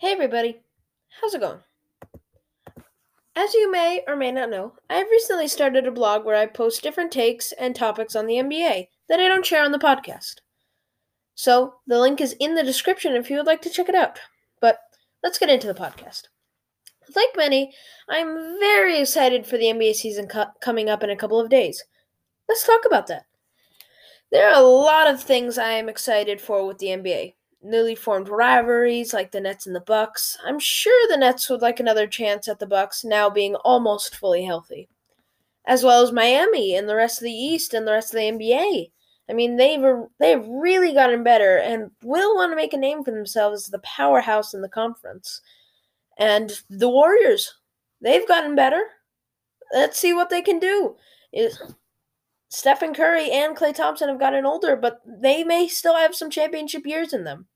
[0.00, 0.62] Hey everybody,
[1.20, 1.58] how's it going?
[3.36, 6.82] As you may or may not know, I've recently started a blog where I post
[6.82, 10.36] different takes and topics on the NBA that I don't share on the podcast.
[11.34, 14.18] So, the link is in the description if you would like to check it out.
[14.58, 14.78] But
[15.22, 16.22] let's get into the podcast.
[17.14, 17.70] Like many,
[18.08, 21.84] I'm very excited for the NBA season co- coming up in a couple of days.
[22.48, 23.26] Let's talk about that.
[24.32, 28.28] There are a lot of things I am excited for with the NBA newly formed
[28.28, 30.36] rivalries like the Nets and the Bucks.
[30.44, 34.44] I'm sure the Nets would like another chance at the Bucks now being almost fully
[34.44, 34.88] healthy.
[35.66, 38.30] As well as Miami and the rest of the East and the rest of the
[38.30, 38.90] NBA.
[39.28, 39.84] I mean, they've
[40.18, 43.78] they've really gotten better and will want to make a name for themselves as the
[43.80, 45.40] powerhouse in the conference.
[46.18, 47.54] And the Warriors,
[48.00, 48.82] they've gotten better.
[49.72, 50.96] Let's see what they can do.
[52.48, 56.84] Stephen Curry and Klay Thompson have gotten older, but they may still have some championship
[56.84, 57.46] years in them.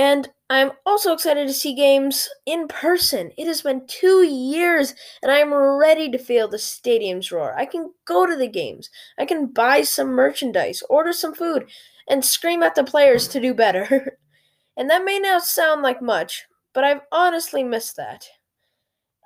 [0.00, 3.32] And I'm also excited to see games in person.
[3.36, 7.54] It has been two years, and I'm ready to feel the stadiums roar.
[7.54, 11.68] I can go to the games, I can buy some merchandise, order some food,
[12.08, 14.16] and scream at the players to do better.
[14.76, 18.26] and that may not sound like much, but I've honestly missed that.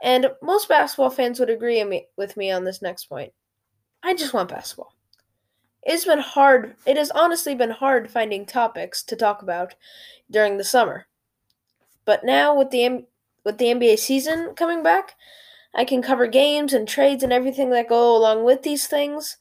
[0.02, 3.32] And most basketball fans would agree with me on this next point.
[4.02, 4.92] I just want basketball.
[5.84, 6.76] It's been hard.
[6.86, 9.74] It has honestly been hard finding topics to talk about
[10.30, 11.06] during the summer.
[12.06, 13.04] But now with the
[13.44, 15.14] with the NBA season coming back,
[15.74, 19.36] I can cover games and trades and everything that go along with these things.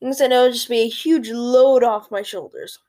[0.00, 2.80] Things that will just be a huge load off my shoulders.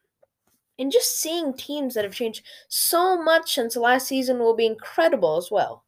[0.79, 5.37] And just seeing teams that have changed so much since last season will be incredible
[5.37, 5.83] as well.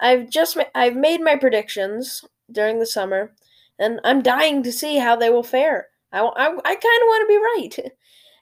[0.00, 3.32] I've just I've made my predictions during the summer,
[3.78, 5.88] and I'm dying to see how they will fare.
[6.12, 7.92] I, I, I kind of want to be right.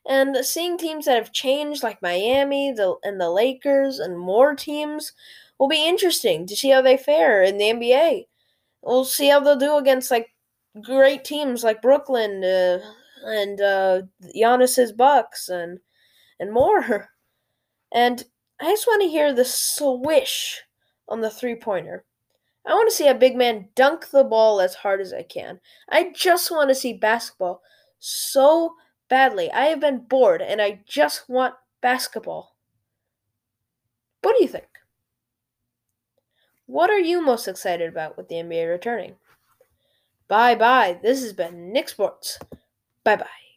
[0.07, 5.13] And seeing teams that have changed, like Miami the, and the Lakers, and more teams,
[5.59, 8.27] will be interesting to see how they fare in the NBA.
[8.83, 10.29] We'll see how they'll do against like
[10.83, 12.81] great teams like Brooklyn uh,
[13.25, 14.03] and uh,
[14.35, 15.81] Giannis's Bucks and
[16.39, 17.11] and more.
[17.93, 18.23] And
[18.61, 20.63] I just want to hear the swish
[21.09, 22.05] on the three pointer.
[22.67, 25.61] I want to see a big man dunk the ball as hard as I can.
[25.89, 27.63] I just want to see basketball
[27.99, 28.75] so
[29.09, 29.51] badly.
[29.51, 32.57] I have been bored and I just want basketball.
[34.23, 34.69] What do you think?
[36.65, 39.17] What are you most excited about with the NBA returning?
[40.29, 40.99] Bye bye.
[41.03, 42.39] This has been Nick Sports.
[43.05, 43.50] Bye bye.